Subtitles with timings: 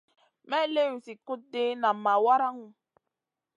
[0.49, 2.65] May liw zi kuɗ ɗi, nam ma waraŋu.